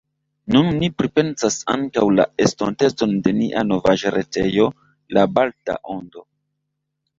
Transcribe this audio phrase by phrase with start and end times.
[0.53, 4.69] Nun ni pripensas ankaŭ la estontecon de nia novaĵretejo
[5.19, 6.29] La Balta Ondo.